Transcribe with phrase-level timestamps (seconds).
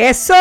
[0.00, 0.32] Eso,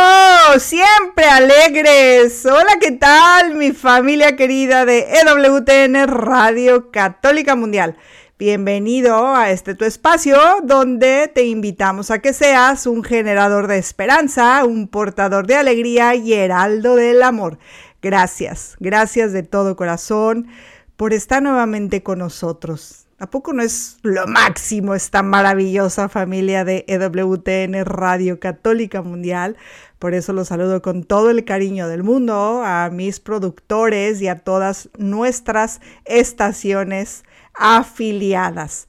[0.59, 2.45] siempre alegres.
[2.45, 7.97] Hola, ¿qué tal mi familia querida de EWTN Radio Católica Mundial?
[8.37, 14.63] Bienvenido a este tu espacio donde te invitamos a que seas un generador de esperanza,
[14.63, 17.57] un portador de alegría y heraldo del amor.
[17.99, 20.49] Gracias, gracias de todo corazón
[20.97, 23.05] por estar nuevamente con nosotros.
[23.19, 29.57] ¿A poco no es lo máximo esta maravillosa familia de EWTN Radio Católica Mundial?
[29.97, 34.39] Por eso los saludo con todo el cariño del mundo a mis productores y a
[34.39, 37.23] todas nuestras estaciones
[37.55, 38.87] afiliadas.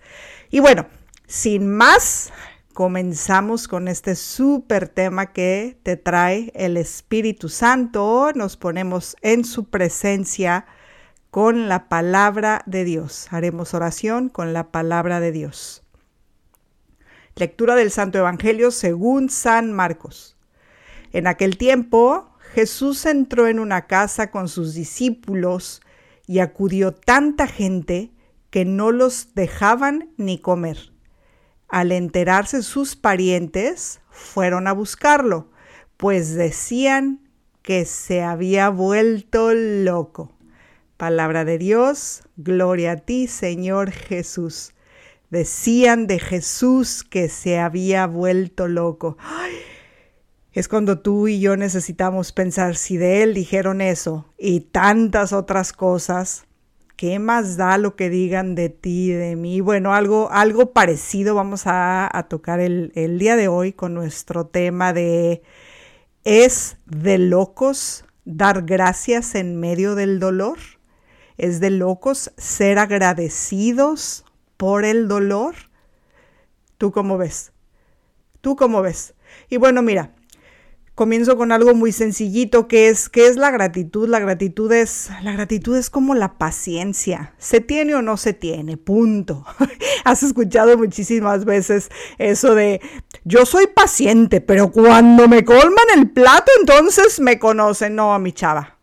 [0.51, 0.87] Y bueno,
[1.27, 2.31] sin más,
[2.75, 8.31] comenzamos con este súper tema que te trae el Espíritu Santo.
[8.35, 10.67] Nos ponemos en su presencia
[11.31, 13.29] con la palabra de Dios.
[13.31, 15.83] Haremos oración con la palabra de Dios.
[17.37, 20.37] Lectura del Santo Evangelio según San Marcos.
[21.13, 25.83] En aquel tiempo Jesús entró en una casa con sus discípulos
[26.27, 28.11] y acudió tanta gente
[28.51, 30.93] que no los dejaban ni comer.
[31.69, 35.51] Al enterarse sus parientes, fueron a buscarlo,
[35.99, 37.29] pues decían
[37.63, 40.38] que se había vuelto loco.
[40.99, 44.75] Palabra de Dios, gloria a ti, Señor Jesús.
[45.31, 49.17] Decían de Jesús que se había vuelto loco.
[50.53, 55.73] es cuando tú y yo necesitamos pensar si de Él dijeron eso y tantas otras
[55.73, 56.47] cosas.
[56.97, 59.61] ¿Qué más da lo que digan de ti de mí?
[59.61, 64.47] Bueno, algo, algo parecido vamos a, a tocar el, el día de hoy con nuestro
[64.47, 65.43] tema de
[66.25, 70.59] ¿es de locos dar gracias en medio del dolor?
[71.39, 74.25] Es de locos ser agradecidos
[74.57, 75.55] por el dolor.
[76.79, 77.53] ¿Tú cómo ves?
[78.41, 79.15] ¿Tú cómo ves?
[79.49, 80.15] Y bueno, mira,
[80.97, 84.09] comienzo con algo muy sencillito que es que es la gratitud.
[84.09, 87.35] La gratitud es la gratitud es como la paciencia.
[87.39, 89.45] Se tiene o no se tiene, punto.
[90.05, 91.89] Has escuchado muchísimas veces
[92.19, 92.81] eso de
[93.23, 97.95] yo soy paciente, pero cuando me colman el plato entonces me conocen.
[97.95, 98.79] No, mi chava.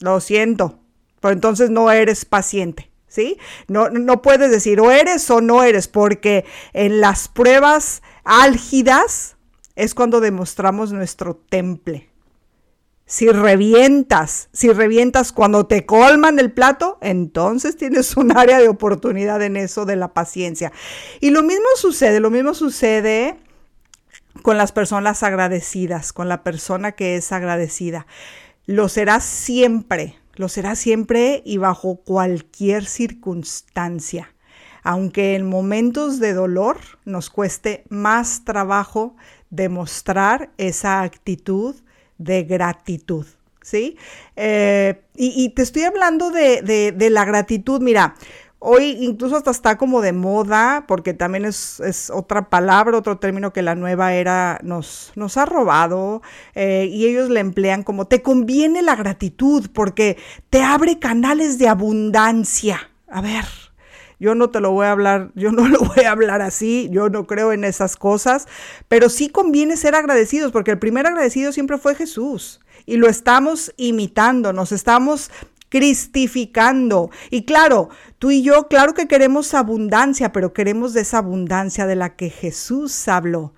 [0.00, 0.83] Lo siento
[1.24, 2.90] pero entonces no eres paciente.
[3.08, 3.38] ¿Sí?
[3.66, 9.36] No, no puedes decir o eres o no eres, porque en las pruebas álgidas
[9.74, 12.10] es cuando demostramos nuestro temple.
[13.06, 19.40] Si revientas, si revientas cuando te colman el plato, entonces tienes un área de oportunidad
[19.40, 20.72] en eso de la paciencia.
[21.20, 23.38] Y lo mismo sucede, lo mismo sucede
[24.42, 28.06] con las personas agradecidas, con la persona que es agradecida.
[28.66, 34.34] Lo será siempre, lo será siempre y bajo cualquier circunstancia,
[34.82, 39.16] aunque en momentos de dolor nos cueste más trabajo
[39.50, 41.76] demostrar esa actitud
[42.18, 43.26] de gratitud.
[43.62, 43.96] ¿Sí?
[44.36, 46.60] Eh, y, te estoy hablando de,
[46.94, 47.80] de la gratitud.
[47.80, 48.14] Mira,
[48.66, 53.60] Hoy incluso hasta está como de moda, porque también es, otra palabra, otro término que
[53.60, 56.22] la nueva era nos, nos ha robado,
[56.54, 60.16] eh, y ellos le emplean como te conviene la gratitud, porque
[60.48, 62.88] te abre canales de abundancia.
[63.06, 63.44] A ver,
[64.18, 67.10] yo no te lo voy a hablar, yo no lo voy a hablar así, yo
[67.10, 68.48] no creo en esas cosas,
[68.88, 72.62] pero sí conviene ser agradecidos, porque el primer agradecido siempre fue Jesús.
[72.86, 75.30] Y lo estamos imitando, nos estamos
[75.68, 77.10] cristificando.
[77.30, 77.88] Y claro,
[78.18, 82.30] tú y yo, claro que queremos abundancia, pero queremos de esa abundancia de la que
[82.30, 83.54] Jesús habló.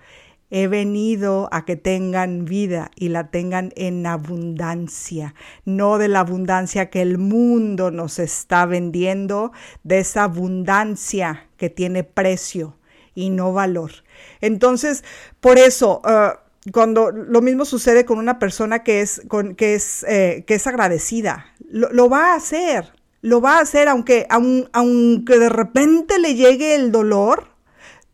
[0.49, 6.89] He venido a que tengan vida y la tengan en abundancia, no de la abundancia
[6.89, 9.51] que el mundo nos está vendiendo,
[9.83, 12.77] de esa abundancia que tiene precio
[13.13, 13.91] y no valor.
[14.39, 15.03] Entonces,
[15.41, 16.37] por eso, uh,
[16.71, 20.67] cuando lo mismo sucede con una persona que es, con, que es, eh, que es
[20.67, 26.75] agradecida, lo, va a hacer, lo va a hacer aunque, aunque de repente le llegue
[26.75, 27.49] el dolor,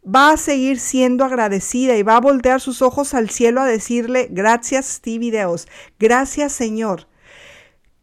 [0.03, 4.27] va a seguir siendo agradecida y va a voltear sus ojos al cielo a decirle,
[4.29, 5.67] gracias Stevie Deus,
[6.00, 7.07] gracias Señor.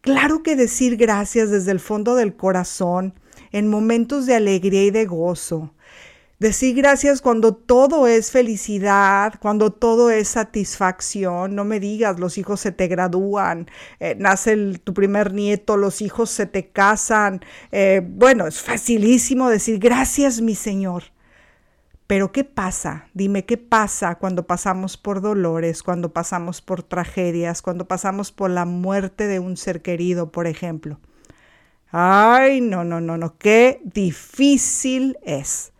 [0.01, 3.13] Claro que decir gracias desde el fondo del corazón,
[3.51, 5.75] en momentos de alegría y de gozo,
[6.41, 11.53] Decir gracias cuando todo es felicidad, cuando todo es satisfacción.
[11.53, 16.31] No me digas, los hijos se te gradúan, eh, nace tu primer nieto, los hijos
[16.31, 17.41] se te casan.
[17.71, 21.03] Eh, bueno, es facilísimo decir gracias, mi Señor.
[22.07, 23.05] Pero ¿qué pasa?
[23.13, 28.65] Dime, ¿qué pasa cuando pasamos por dolores, cuando pasamos por tragedias, cuando pasamos por la
[28.65, 30.99] muerte de un ser querido, por ejemplo?
[31.91, 35.71] Ay, no, no, no, no, qué difícil es.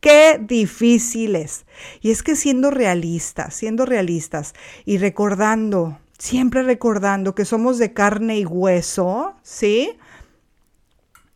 [0.00, 1.66] Qué difícil es.
[2.00, 4.54] Y es que siendo realistas, siendo realistas
[4.84, 9.98] y recordando, siempre recordando que somos de carne y hueso, ¿sí?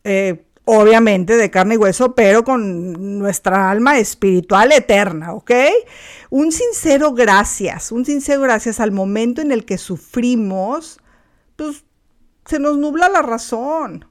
[0.05, 5.51] Eh, obviamente de carne y hueso, pero con nuestra alma espiritual eterna, ¿ok?
[6.31, 11.01] Un sincero gracias, un sincero gracias al momento en el que sufrimos,
[11.57, 11.85] pues
[12.47, 14.07] se nos nubla la razón.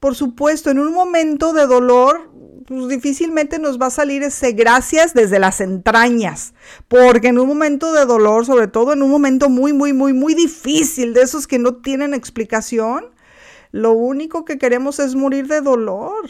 [0.00, 2.30] Por supuesto, en un momento de dolor
[2.68, 6.52] pues difícilmente nos va a salir ese gracias desde las entrañas,
[6.86, 10.34] porque en un momento de dolor, sobre todo en un momento muy, muy, muy, muy
[10.34, 13.06] difícil, de esos que no tienen explicación,
[13.72, 16.28] lo único que queremos es morir de dolor.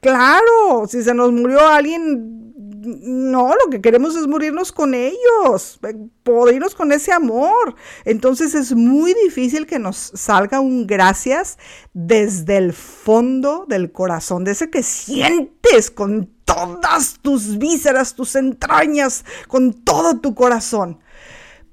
[0.00, 2.47] Claro, si se nos murió alguien,
[2.80, 5.80] no, lo que queremos es morirnos con ellos,
[6.22, 7.74] poder con ese amor.
[8.04, 11.58] Entonces es muy difícil que nos salga un gracias
[11.92, 19.24] desde el fondo del corazón, de ese que sientes con todas tus vísceras, tus entrañas,
[19.46, 21.00] con todo tu corazón.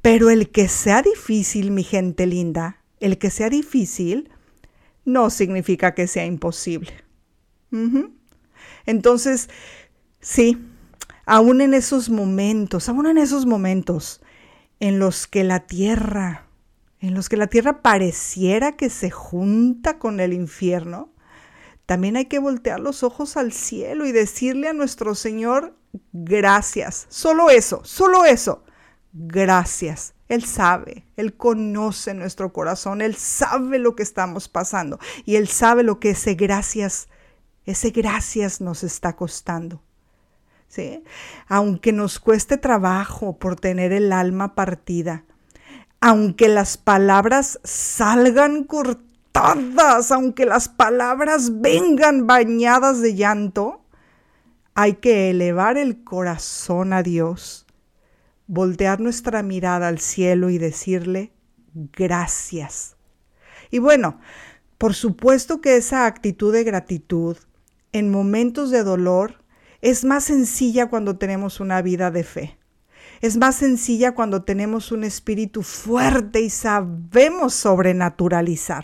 [0.02, 4.30] Pero el que sea difícil, mi gente linda, el que sea difícil,
[5.04, 6.92] no significa que sea imposible.
[8.86, 9.50] Entonces,
[10.20, 10.58] sí,
[11.26, 14.22] aún en esos momentos, aún en esos momentos
[14.80, 16.48] en los que la tierra,
[17.00, 21.10] en los que la tierra pareciera que se junta con el infierno,
[21.86, 25.76] también hay que voltear los ojos al cielo y decirle a nuestro Señor,
[26.14, 27.06] gracias.
[27.10, 28.64] Solo eso, solo eso.
[29.14, 30.14] Gracias.
[30.28, 35.84] Él sabe, Él conoce nuestro corazón, Él sabe lo que estamos pasando y Él sabe
[35.84, 37.08] lo que ese gracias
[37.66, 39.82] ese gracias nos está costando.
[40.76, 41.04] ¿Sí?
[41.48, 45.24] Aunque nos cueste trabajo por tener el alma partida,
[46.02, 53.82] aunque las palabras salgan cortadas, aunque las palabras vengan bañadas de llanto,
[54.74, 57.66] hay que elevar el corazón a Dios,
[58.48, 61.32] voltear nuestra mirada al cielo y decirle
[61.74, 62.98] gracias.
[63.72, 64.20] Y bueno,
[64.78, 67.38] por supuesto que esa actitud de gratitud
[67.94, 69.45] en momentos de dolor
[69.86, 72.58] es más sencilla cuando tenemos una vida de fe.
[73.22, 78.84] Es más sencilla cuando tenemos un espíritu fuerte y sabemos sobrenaturalizar.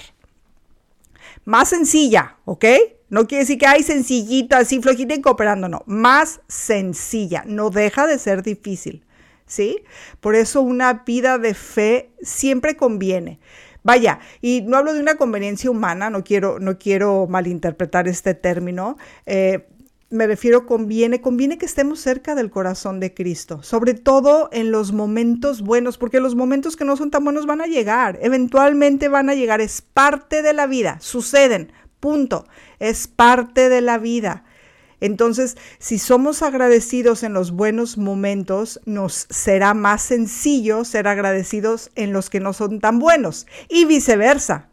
[1.44, 2.66] Más sencilla, ¿ok?
[3.10, 5.82] No quiere decir que hay sencillita, así flojita y cooperando, no.
[5.88, 9.04] Más sencilla, no deja de ser difícil,
[9.48, 9.82] ¿sí?
[10.20, 13.40] Por eso una vida de fe siempre conviene.
[13.84, 18.98] Vaya, y no hablo de una conveniencia humana, no quiero, no quiero malinterpretar este término.
[19.26, 19.68] Eh,
[20.12, 24.92] me refiero conviene, conviene que estemos cerca del corazón de Cristo, sobre todo en los
[24.92, 29.30] momentos buenos, porque los momentos que no son tan buenos van a llegar, eventualmente van
[29.30, 32.46] a llegar, es parte de la vida, suceden, punto,
[32.80, 34.44] es parte de la vida.
[35.00, 42.14] Entonces, si somos agradecidos en los buenos momentos, nos será más sencillo ser agradecidos en
[42.14, 44.71] los que no son tan buenos y viceversa.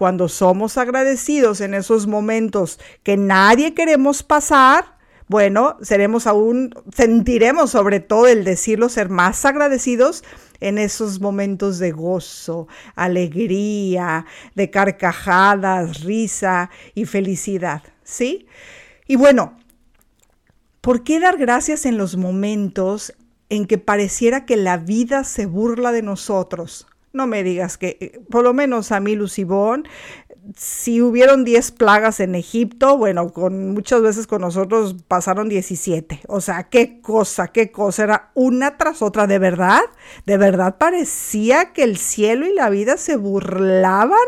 [0.00, 4.96] Cuando somos agradecidos en esos momentos que nadie queremos pasar,
[5.28, 10.24] bueno, seremos aún, sentiremos sobre todo el decirlo, ser más agradecidos
[10.60, 18.46] en esos momentos de gozo, alegría, de carcajadas, risa y felicidad, ¿sí?
[19.06, 19.58] Y bueno,
[20.80, 23.12] ¿por qué dar gracias en los momentos
[23.50, 26.86] en que pareciera que la vida se burla de nosotros?
[27.12, 29.88] No me digas que, eh, por lo menos a mí, Lucibón,
[30.56, 36.20] si hubieron 10 plagas en Egipto, bueno, con muchas veces con nosotros pasaron 17.
[36.28, 39.82] O sea, qué cosa, qué cosa, era una tras otra, de verdad,
[40.26, 44.18] de verdad parecía que el cielo y la vida se burlaban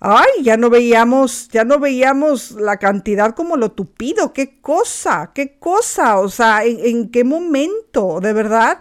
[0.00, 4.32] Ay, ya no veíamos, ya no veíamos la cantidad como lo tupido.
[4.32, 6.18] Qué cosa, qué cosa.
[6.18, 8.20] O sea, ¿en, qué momento?
[8.20, 8.78] De verdad.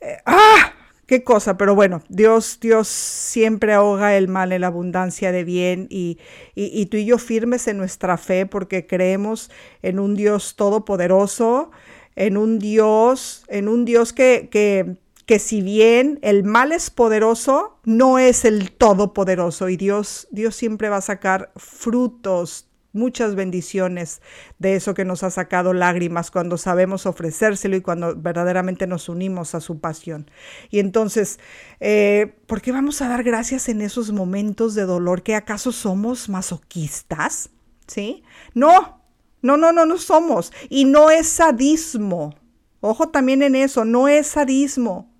[0.00, 0.72] Eh, ah,
[1.06, 1.56] qué cosa.
[1.56, 6.18] Pero bueno, Dios, Dios siempre ahoga el mal en la abundancia de bien y,
[6.54, 9.50] y tú y yo firmes en nuestra fe porque creemos
[9.82, 11.70] en un Dios todopoderoso,
[12.14, 14.96] en un Dios, en un Dios que, que
[15.26, 20.88] que si bien el mal es poderoso, no es el todopoderoso y Dios, Dios siempre
[20.88, 22.65] va a sacar frutos
[22.96, 24.20] muchas bendiciones
[24.58, 29.54] de eso que nos ha sacado lágrimas cuando sabemos ofrecérselo y cuando verdaderamente nos unimos
[29.54, 30.30] a su pasión.
[30.70, 31.38] Y entonces,
[31.80, 35.22] eh, ¿por qué vamos a dar gracias en esos momentos de dolor?
[35.22, 37.50] ¿Que acaso somos masoquistas?
[37.86, 38.24] ¿Sí?
[38.54, 39.00] No,
[39.42, 40.52] no, no, no, no somos.
[40.68, 42.34] Y no es sadismo.
[42.80, 45.12] Ojo también en eso, no es sadismo,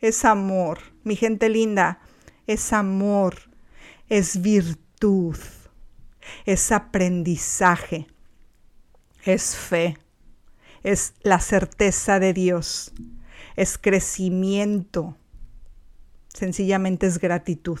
[0.00, 0.78] es amor.
[1.04, 2.00] Mi gente linda,
[2.46, 3.34] es amor,
[4.08, 5.36] es virtud
[6.44, 8.06] es aprendizaje,
[9.24, 9.98] es fe,
[10.82, 12.92] es la certeza de Dios,
[13.56, 15.16] es crecimiento,
[16.28, 17.80] sencillamente es gratitud.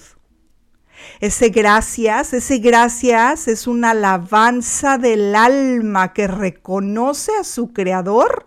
[1.20, 8.44] Ese gracias, ese gracias es una alabanza del alma que reconoce a su creador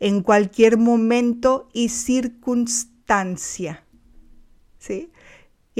[0.00, 3.84] en cualquier momento y circunstancia.
[4.78, 5.12] ¿Sí?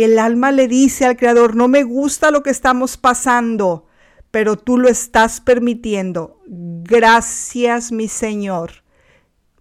[0.05, 3.87] El alma le dice al Creador, no me gusta lo que estamos pasando,
[4.31, 6.41] pero tú lo estás permitiendo.
[6.47, 8.85] Gracias, mi Señor,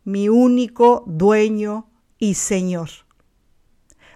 [0.03, 2.89] mi único dueño y Señor.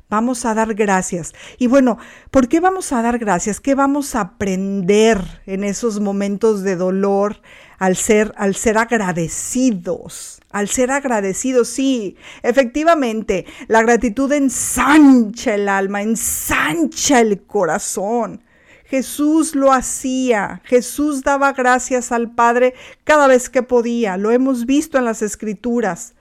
[0.10, 1.34] Vamos a dar gracias.
[1.58, 1.98] Y bueno,
[2.30, 3.60] ¿por qué vamos a dar gracias?
[3.60, 7.42] ¿Qué vamos a aprender en esos momentos de dolor
[7.84, 10.40] al ser, al ser agradecidos?
[10.52, 18.44] Al ser agradecidos, sí, efectivamente, la gratitud ensancha el alma, ensancha el corazón.
[18.86, 24.98] Jesús lo hacía, Jesús daba gracias al Padre cada vez que podía, lo hemos visto
[24.98, 26.14] en las escrituras.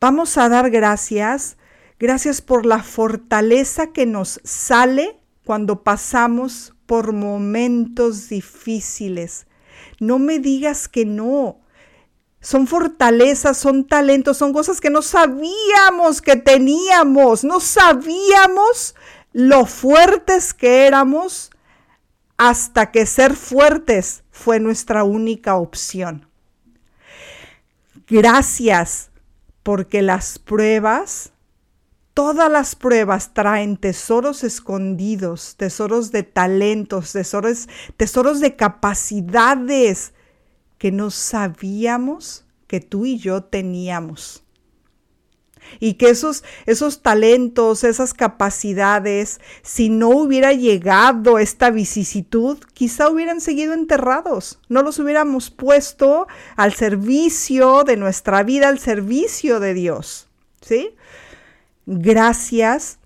[0.00, 1.56] Vamos a dar gracias
[2.00, 9.46] Gracias por la fortaleza que nos sale cuando pasamos por momentos difíciles.
[9.98, 11.60] No me digas que no.
[12.40, 18.94] Son fortalezas, son talentos, son cosas que no sabíamos que teníamos, no sabíamos
[19.32, 21.50] lo fuertes que éramos
[22.38, 26.26] hasta que ser fuertes fue nuestra única opción.
[28.08, 29.10] Gracias
[29.62, 31.29] porque las pruebas
[32.14, 40.12] Todas las pruebas traen tesoros escondidos, tesoros de talentos, tesoros, tesoros de capacidades
[40.78, 44.42] que no sabíamos que tú y yo teníamos.
[45.78, 53.40] Y que esos, esos talentos, esas capacidades, si no hubiera llegado esta vicisitud, quizá hubieran
[53.40, 54.58] seguido enterrados.
[54.68, 56.26] No los hubiéramos puesto
[56.56, 60.28] al servicio de nuestra vida, al servicio de Dios.
[60.60, 60.94] ¿Sí?
[61.86, 62.98] Gracias,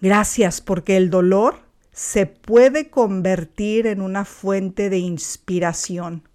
[0.00, 6.28] gracias porque el dolor se puede convertir en una fuente de inspiración.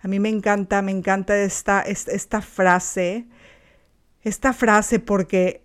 [0.00, 3.26] A mí me encanta, me encanta esta, esta, frase,
[4.22, 5.62] esta frase porque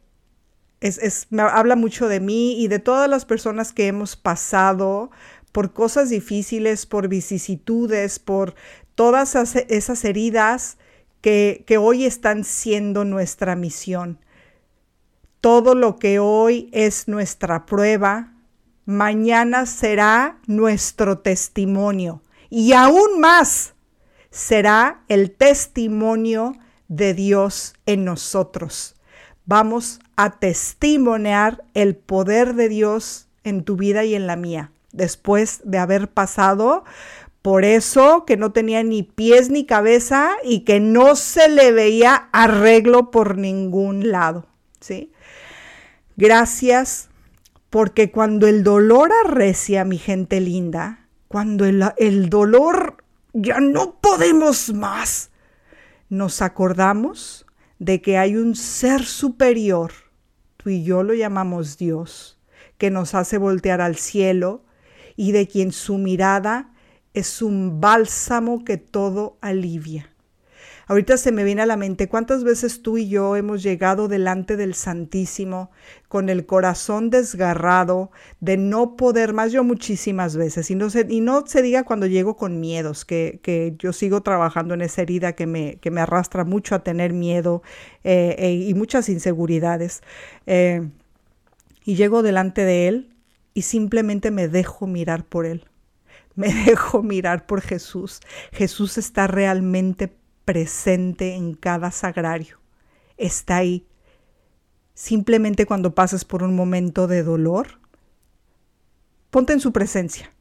[0.79, 5.09] es, me habla mucho de mí y de todas las personas que hemos pasado
[5.51, 8.53] por cosas difíciles, por vicisitudes, por
[8.93, 10.77] todas esas, heridas
[11.21, 14.19] que, que hoy están siendo nuestra misión.
[15.41, 18.33] Todo lo que hoy es nuestra prueba,
[18.85, 23.73] mañana será nuestro testimonio y aún más
[24.31, 26.53] será el testimonio
[26.87, 28.95] de Dios en nosotros.
[29.45, 35.61] Vamos a testimoniar el poder de Dios en tu vida y en la mía, después
[35.63, 36.83] de haber pasado
[37.41, 42.27] por eso que no tenía ni pies ni cabeza y que no se le veía
[42.33, 44.45] arreglo por ningún lado,
[44.81, 45.13] ¿sí?
[46.19, 47.09] Gracias
[47.69, 55.29] porque cuando el dolor arrecia, mi gente linda, cuando el, dolor ya no podemos más,
[56.09, 57.45] nos acordamos
[57.77, 59.91] de que hay un ser superior,
[60.57, 62.39] tú y yo lo llamamos Dios,
[62.79, 64.63] que nos hace voltear al cielo
[65.15, 66.73] y de quien su mirada
[67.13, 70.09] es un bálsamo que todo alivia.
[70.89, 74.55] Ahorita se me viene a la mente cuántas veces tú y yo hemos llegado delante
[74.55, 75.69] del Santísimo
[76.07, 81.19] con el corazón desgarrado de no poder más, yo muchísimas veces, y no se, y
[81.19, 85.33] no se diga cuando llego con miedos, que, que yo sigo trabajando en esa herida
[85.33, 87.61] que me, que me arrastra mucho a tener miedo
[88.05, 90.01] eh, eh, y muchas inseguridades.
[90.45, 90.87] Eh,
[91.83, 93.15] y llego delante de Él
[93.53, 95.65] y simplemente me dejo mirar por Él.
[96.35, 98.21] Me dejo mirar por Jesús.
[98.53, 100.13] Jesús está realmente
[100.47, 102.57] presente en cada sagrario.
[103.17, 103.85] Está ahí.
[104.93, 107.81] Simplemente cuando pases por un momento de dolor,
[109.29, 110.31] ponte en su presencia.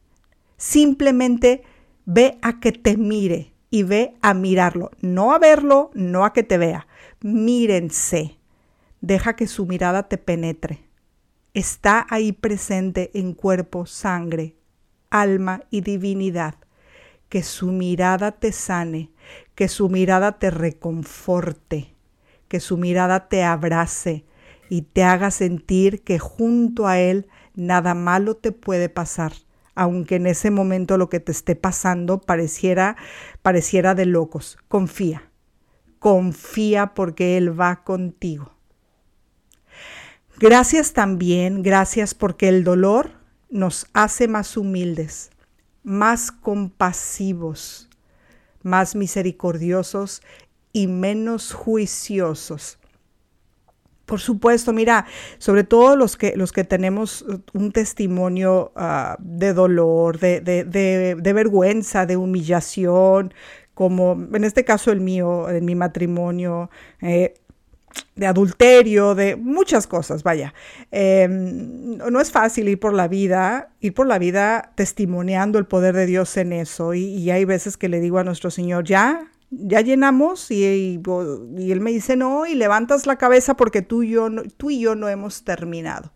[0.57, 1.65] Simplemente
[2.05, 6.45] ve a que te mire y ve a mirarlo, no a verlo, no a que
[6.45, 6.87] te vea.
[7.21, 8.39] Mírense.
[9.01, 10.85] Deja que su mirada te penetre.
[11.53, 14.55] Está ahí presente en cuerpo, sangre,
[15.11, 16.55] alma y divinidad.
[17.29, 19.11] Que su mirada te sane,
[19.55, 21.95] que su mirada te reconforte,
[22.49, 24.25] que su mirada te abrace
[24.69, 29.33] y te haga sentir que junto a Él nada malo te puede pasar,
[29.75, 32.97] aunque en ese momento lo que te esté pasando pareciera,
[33.43, 34.59] pareciera de locos.
[34.69, 35.31] Confía,
[35.99, 38.53] confía porque Él va contigo.
[40.39, 43.13] Gracias también, gracias porque el dolor
[43.49, 45.31] nos hace más humildes,
[45.87, 47.89] más compasivos,
[48.65, 50.21] más misericordiosos
[50.73, 52.81] y menos juiciosos.
[54.05, 55.07] Por supuesto, mira,
[55.39, 57.25] sobre todo los que, los que tenemos
[57.55, 63.33] un testimonio ah, de dolor, de, de, vergüenza, de humillación,
[63.73, 66.69] como en este caso el mío, en mi matrimonio,
[67.01, 67.35] eh,
[68.17, 70.55] de adulterio, de muchas cosas, vaya.
[70.91, 75.95] Em, no es fácil ir por la vida, ir por la vida testimoniando el poder
[75.95, 76.95] de Dios en eso.
[76.95, 81.81] Y, hay veces que le digo a nuestro Señor, ya, ya llenamos y, y, Él
[81.81, 84.95] me dice, no, y levantas la cabeza porque tú y yo no, tú y yo
[84.95, 86.15] no hemos terminado.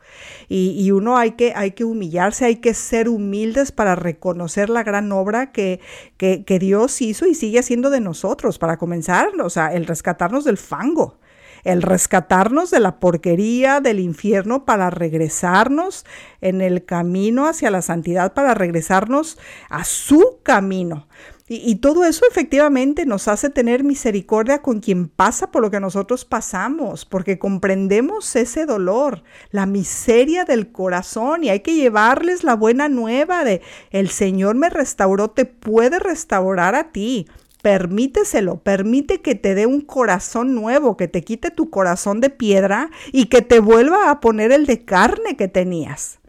[0.48, 5.12] Y, uno hay que, hay que humillarse, hay que ser humildes para reconocer la gran
[5.12, 5.80] obra que,
[6.16, 10.44] que, que Dios hizo y sigue haciendo de nosotros, para comenzar, o sea, el rescatarnos
[10.44, 11.18] del fango
[11.64, 16.04] el rescatarnos de la porquería del infierno para regresarnos
[16.40, 19.38] en el camino hacia la santidad, para regresarnos
[19.68, 21.06] a su camino.
[21.52, 26.24] Y, todo eso efectivamente nos hace tener misericordia con quien pasa por lo que nosotros
[26.24, 32.88] pasamos, porque comprendemos ese dolor, la miseria del corazón y hay que llevarles la buena
[32.88, 37.26] nueva de el Señor me restauró, te puede restaurar a ti.
[37.62, 42.90] Permíteselo, permite que te dé un corazón nuevo, que te quite tu corazón de piedra
[43.12, 46.20] y que te vuelva a poner el de carne que tenías.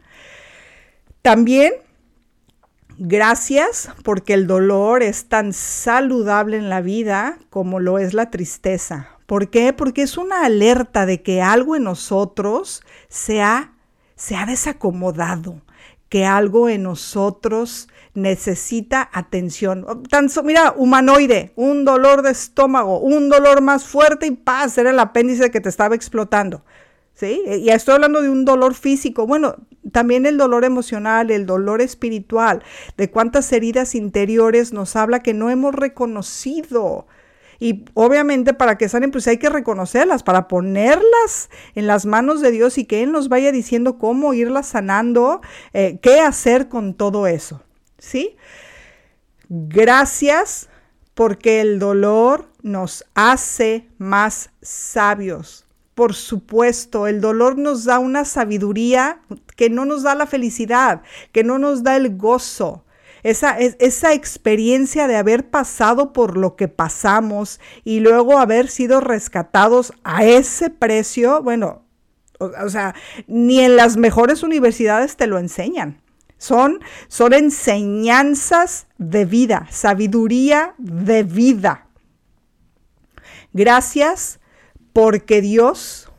[1.22, 1.72] También,
[2.98, 9.08] gracias porque el dolor es tan saludable en la vida como lo es la tristeza.
[9.26, 9.72] ¿Por qué?
[9.72, 13.72] Porque es una alerta de que algo en nosotros se ha,
[14.16, 15.62] se ha desacomodado,
[16.12, 20.02] que algo en nosotros necesita atención.
[20.10, 24.98] Tan, mira, humanoide, un dolor de estómago, un dolor más fuerte y paz, era el
[24.98, 26.66] apéndice que te estaba explotando.
[27.14, 27.40] ¿Sí?
[27.46, 29.56] Y estoy hablando de un dolor físico, bueno,
[29.90, 32.62] también el dolor emocional, el dolor espiritual,
[32.98, 37.06] de cuántas heridas interiores nos habla que no hemos reconocido.
[37.62, 42.50] Y obviamente para que salen, pues hay que reconocerlas, para ponerlas en las manos de
[42.50, 47.28] Dios y que Él nos vaya diciendo cómo irlas sanando, eh, qué hacer con todo
[47.28, 47.62] eso.
[47.98, 48.36] ¿sí?
[49.48, 50.70] Gracias
[51.14, 55.64] porque el dolor nos hace más sabios.
[55.94, 59.20] Por supuesto, el dolor nos da una sabiduría
[59.54, 62.84] que no nos da la felicidad, que no nos da el gozo.
[63.22, 69.92] Esa, esa experiencia de haber pasado por lo que pasamos y luego haber sido rescatados
[70.02, 71.84] a ese precio, bueno,
[72.38, 72.94] o sea,
[73.26, 76.00] ni en las mejores universidades te lo enseñan.
[76.38, 81.86] Son, son enseñanzas de vida, sabiduría de vida.
[83.52, 84.40] Gracias
[84.92, 86.10] porque Dios,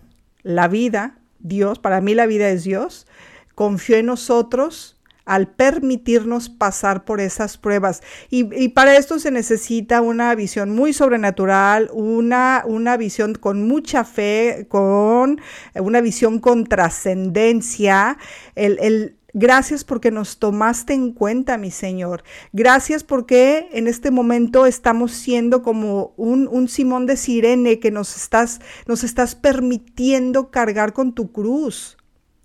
[0.41, 3.05] la vida, Dios, para mí la vida es Dios,
[3.53, 8.01] confió en nosotros al permitirnos pasar por esas pruebas.
[8.29, 14.65] Y, para esto se necesita una visión muy sobrenatural, una, una visión con mucha fe,
[14.69, 15.39] con
[15.75, 18.17] una visión con trascendencia,
[18.55, 22.23] el, Gracias porque nos tomaste en cuenta, mi Señor.
[22.51, 28.61] Gracias porque en este momento estamos siendo como un, Simón de Sirene que nos estás,
[28.85, 31.97] nos estás permitiendo cargar con tu cruz.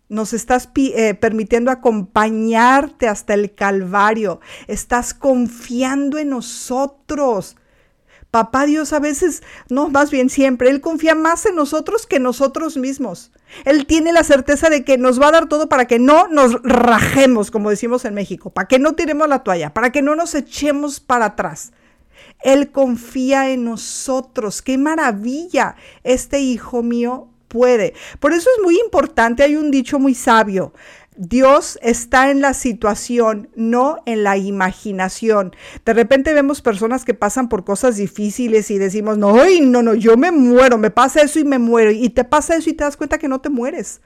[0.09, 4.41] Nos estás eh, permitiendo acompañarte hasta el Calvario.
[4.67, 7.57] Estás confiando en nosotros.
[8.31, 12.77] Papá Dios a veces, no, más bien siempre, Él confía más en nosotros que nosotros
[12.77, 13.33] mismos.
[13.65, 16.63] Él tiene la certeza de que nos va a dar todo para que no nos
[16.63, 20.35] rajemos, como decimos en México, para que no tiremos la toalla, para que no nos
[20.35, 21.73] echemos para atrás.
[22.41, 24.61] Él confía en nosotros.
[24.61, 25.77] ¡Qué maravilla!
[26.05, 27.95] Este hijo mío puede.
[28.21, 30.73] Por eso es muy importante, hay un dicho muy sabio,
[31.21, 35.53] Dios está en la situación, no en la imaginación.
[35.85, 40.17] De repente vemos personas que pasan por cosas difíciles y decimos, no, no, no, yo
[40.17, 41.91] me muero, me pasa eso y me muero.
[41.91, 44.01] Y te pasa eso y te das cuenta que no te mueres.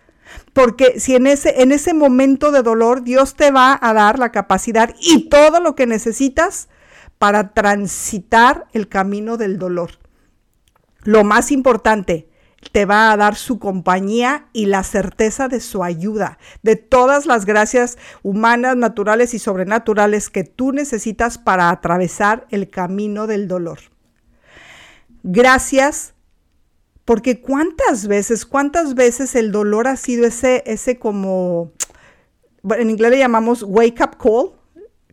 [0.54, 4.32] Porque si en ese, en ese momento de dolor Dios te va a dar la
[4.32, 6.70] capacidad y todo lo que necesitas
[7.18, 9.98] para transitar el camino del dolor.
[11.02, 12.31] Lo más importante,
[12.70, 17.44] te va a dar su compañía y la certeza de su ayuda, de todas las
[17.44, 23.80] gracias humanas, naturales y sobrenaturales que tú necesitas para atravesar el camino del dolor.
[25.24, 26.14] Gracias
[27.04, 31.72] porque cuántas veces, cuántas veces el dolor ha sido ese, ese como,
[32.76, 34.52] en inglés le llamamos wake up call,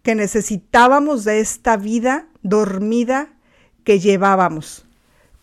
[0.03, 3.33] que necesitábamos de esta vida dormida
[3.83, 4.85] que llevábamos.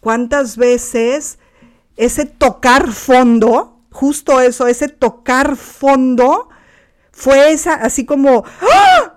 [0.01, 1.39] ¿Cuántas veces
[1.97, 6.49] ese tocar fondo, justo eso, ese tocar fondo,
[7.11, 9.17] fue esa, así como, ¡ah!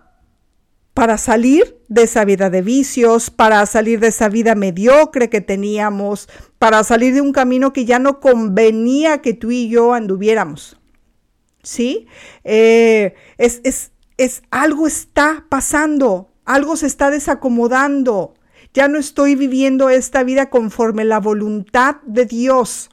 [0.94, 6.28] para salir de esa vida de vicios, para salir de esa vida mediocre que teníamos,
[6.58, 10.78] para salir de un camino que ya no convenía que tú y yo anduviéramos.
[11.63, 12.08] ¿Sí?
[12.44, 18.34] Eh, es, es, es algo está pasando, algo se está desacomodando.
[18.74, 22.90] Ya no estoy viviendo esta vida conforme la voluntad de Dios.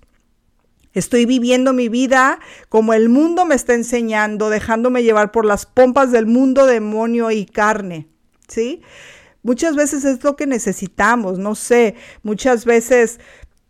[0.95, 2.39] Estoy viviendo mi vida
[2.71, 7.45] como el mundo me está enseñando, dejándome llevar por las pompas del mundo, demonio y
[7.45, 8.09] carne.
[8.49, 8.81] ¿Sí?
[9.43, 13.21] Muchas veces es lo que necesitamos, no sé, muchas veces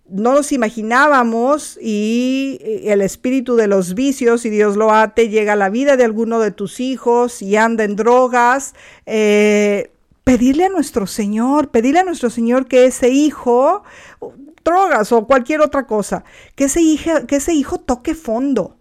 [0.09, 5.57] no nos imaginábamos y el espíritu de los vicios, y Dios lo ate, llega a
[5.57, 8.75] la vida de alguno de tus hijos y anda en drogas.
[9.05, 9.91] Eh,
[10.27, 13.85] pedirle a nuestro Señor, pedirle a nuestro Señor que ese hijo,
[14.65, 16.25] drogas o cualquier otra cosa,
[16.57, 18.77] que ese hijo, que ese hijo toque fondo,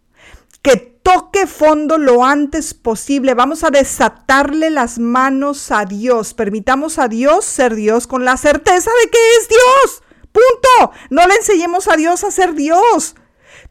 [0.63, 3.35] que toque fondo lo antes posible.
[3.35, 6.33] Vamos a desatarle las manos a Dios.
[6.33, 10.03] Permitamos a Dios ser Dios con la certeza de que es Dios.
[10.31, 10.97] Punto.
[11.11, 13.13] No le enseñemos a Dios a ser Dios.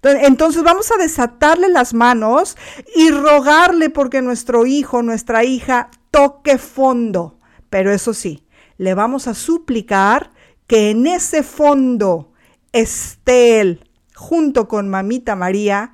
[0.00, 2.56] Entonces vamos a desatarle las manos
[2.94, 7.40] y rogarle porque nuestro hijo, nuestra hija, toque fondo.
[7.74, 8.46] Pero eso sí,
[8.78, 10.30] le vamos a suplicar
[10.68, 12.30] que en ese fondo
[12.70, 15.92] esté él junto con mamita María,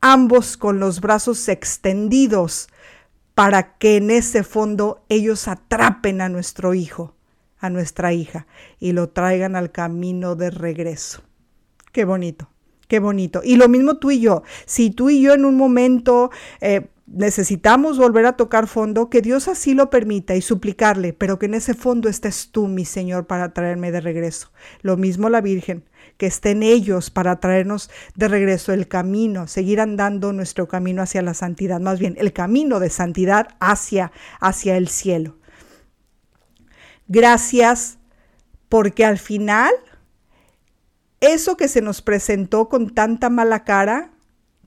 [0.00, 2.68] ambos con los brazos extendidos,
[3.36, 7.14] para que en ese fondo ellos atrapen a nuestro hijo,
[7.60, 8.48] a nuestra hija,
[8.80, 11.22] y lo traigan al camino de regreso.
[11.92, 12.50] Qué bonito,
[12.88, 13.40] qué bonito.
[13.44, 14.42] Y lo mismo tú y yo.
[14.66, 19.48] Si tú y yo en un momento eh, necesitamos volver a tocar fondo, que Dios
[19.48, 23.52] así lo permita y suplicarle, pero que en ese fondo estés tú, mi Señor, para
[23.52, 24.52] traerme de regreso.
[24.82, 25.84] Lo mismo la Virgen,
[26.16, 31.34] que estén ellos para traernos de regreso el camino, seguir andando nuestro camino hacia la
[31.34, 35.36] santidad, más bien el camino de santidad hacia, hacia el cielo.
[37.08, 37.98] Gracias
[38.68, 39.72] porque al final
[41.20, 44.12] eso que se nos presentó con tanta mala cara,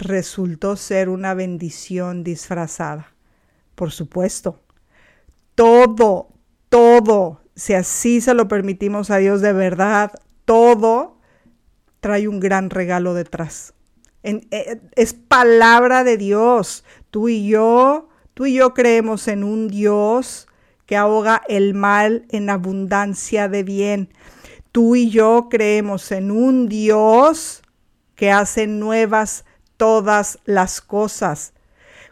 [0.03, 3.13] resultó ser una bendición disfrazada.
[3.75, 4.61] Por supuesto,
[5.55, 6.29] todo,
[6.69, 10.11] todo, si así se lo permitimos a Dios de verdad,
[10.45, 11.17] todo
[11.99, 13.73] trae un gran regalo detrás.
[14.23, 16.83] Eh, es palabra de Dios.
[17.11, 20.47] Tú y yo, tú y yo creemos en un Dios
[20.85, 24.09] que ahoga el mal en abundancia de bien.
[24.71, 27.61] Tú y yo creemos en un Dios
[28.15, 29.45] que hace nuevas
[29.77, 31.53] todas las cosas.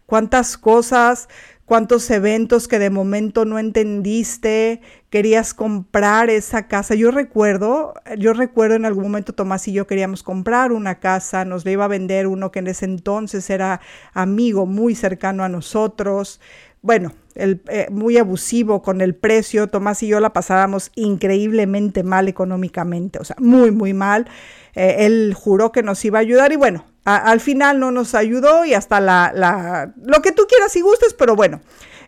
[0.06, 1.30] Cuántas cosas,
[1.72, 6.96] cuántos eventos que de momento no entendiste, querías comprar esa casa.
[6.96, 11.64] Yo recuerdo, yo recuerdo en algún momento Tomás y yo queríamos comprar una casa, nos
[11.64, 13.80] le iba a vender uno que en ese entonces era
[14.14, 16.42] amigo muy cercano a nosotros.
[16.82, 19.68] Bueno, el, eh, muy abusivo con el precio.
[19.68, 24.28] Tomás y yo la pasábamos increíblemente mal económicamente, o sea, muy, muy mal.
[24.74, 28.66] Eh, él juró que nos iba a ayudar y bueno, al final no nos ayudó
[28.66, 31.62] y hasta la, la, lo que tú quieras y gustes, pero bueno,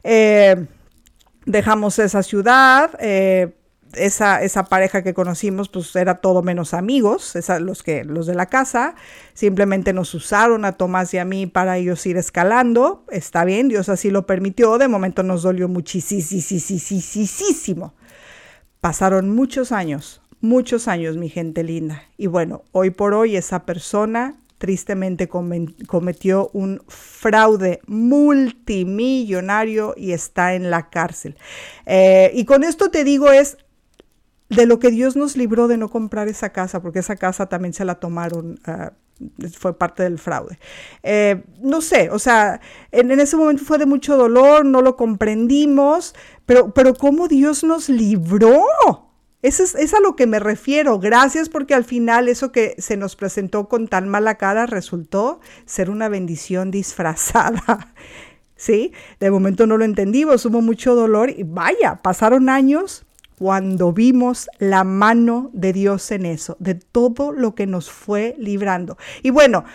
[0.03, 0.65] eh,
[1.45, 2.91] dejamos esa ciudad.
[3.95, 8.47] Esa, esa, pareja que conocimos, pues era todo menos amigos, los, que, los de la
[8.47, 8.95] casa,
[9.33, 13.89] simplemente nos usaron a Tomás y a mí para ellos ir escalando, está bien, Dios
[13.89, 17.93] así lo permitió, de momento nos dolió muchísimo.
[18.81, 24.35] Pasaron muchos años, muchos años, mi gente linda, y bueno, hoy por hoy esa persona
[24.63, 31.35] tristemente cometió un fraude multimillonario y está en la cárcel.
[31.85, 33.57] Eh, y con esto te digo es
[34.55, 37.73] de lo que Dios nos libró de no comprar esa casa, porque esa casa también
[37.73, 38.59] se la tomaron.
[38.65, 38.93] Ah,
[39.57, 40.59] fue parte del fraude.
[41.03, 42.59] Eh, no sé, o sea,
[42.91, 47.63] en, en, ese momento fue de mucho dolor, no lo comprendimos, pero, pero cómo Dios
[47.63, 48.63] nos libró.
[49.43, 50.99] Eso es, a lo que me refiero.
[50.99, 55.89] Gracias porque al final eso que se nos presentó con tan mala cara resultó ser
[55.89, 57.93] una bendición disfrazada.
[58.55, 58.93] ¿Sí?
[59.19, 63.05] De momento no lo entendimos, hubo mucho dolor y vaya, pasaron años
[63.37, 68.97] cuando vimos la mano de Dios en eso, de todo lo que nos fue librando.
[69.21, 69.65] Y bueno,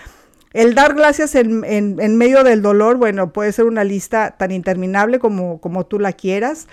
[0.53, 5.61] el dar gracias en, medio del dolor, bueno, puede ser una lista tan interminable como,
[5.61, 6.68] como tú la quieras.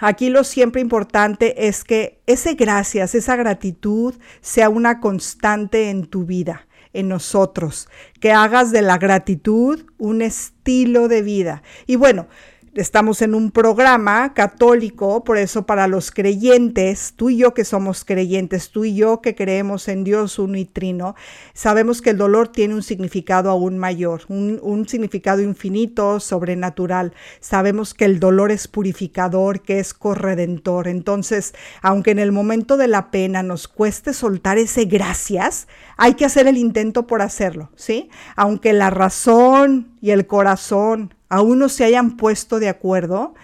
[0.00, 6.24] Aquí lo siempre importante es que ese gracias, esa gratitud sea una constante en tu
[6.24, 11.62] vida, en nosotros, que hagas de la gratitud un estilo de vida.
[11.86, 12.28] Y bueno,
[12.74, 18.04] estamos en un programa católico, por eso para los creyentes, tú y yo que somos
[18.04, 21.14] creyentes, tú y yo que creemos en Dios uno y trino,
[21.52, 27.12] sabemos que el dolor tiene un significado aún mayor, un, un significado infinito, sobrenatural.
[27.40, 30.88] Sabemos que el dolor es purificador, que es corredentor.
[30.88, 36.24] Entonces, aunque en el momento de la pena nos cueste soltar ese gracias, hay que
[36.24, 38.10] hacer el intento por hacerlo, ¿sí?
[38.36, 43.34] Aunque la razón y el corazón aún no se hayan puesto de acuerdo,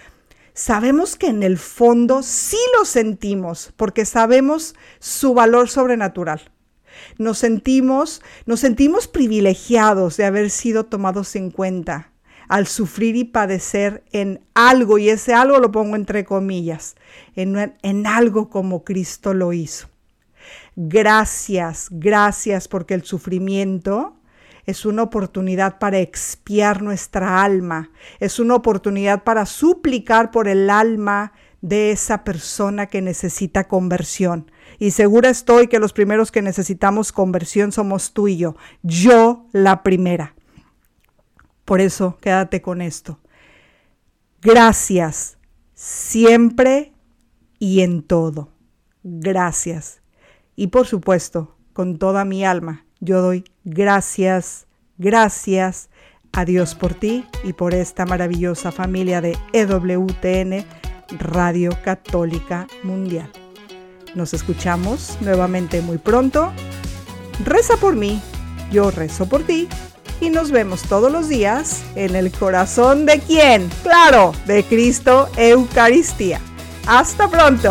[0.53, 6.51] sabemos que en el fondo sí lo sentimos, porque sabemos su valor sobrenatural.
[7.19, 12.13] Nos sentimos, nos sentimos privilegiados de haber sido tomados en cuenta
[12.49, 16.95] al sufrir y padecer en algo, y ese algo lo pongo entre comillas,
[17.35, 19.89] en, en algo como Cristo lo hizo.
[20.77, 24.17] Gracias, gracias porque el sufrimiento
[24.67, 31.33] es una oportunidad para expiar nuestra alma, es una oportunidad para suplicar por el alma
[31.63, 34.51] de esa persona que necesita conversión.
[34.79, 39.83] Y segura estoy que los primeros que necesitamos conversión somos tú y yo, yo la
[39.83, 40.35] primera.
[41.65, 43.21] Por eso quédate con esto.
[44.43, 45.39] Gracias
[45.75, 46.93] siempre
[47.59, 48.53] y en todo.
[49.03, 50.03] Gracias.
[50.57, 54.67] Y por supuesto, con toda mi alma, yo doy gracias,
[54.99, 55.89] gracias
[56.33, 60.65] a Dios por ti y por esta maravillosa familia de EWTN,
[61.19, 63.31] Radio Católica Mundial.
[64.15, 66.53] Nos escuchamos nuevamente muy pronto.
[67.45, 68.21] Reza por mí,
[68.73, 69.69] yo rezo por ti
[70.21, 73.69] y nos vemos todos los días en el corazón de quién?
[73.83, 76.41] Claro, de Cristo Eucaristía.
[76.87, 77.71] Hasta pronto.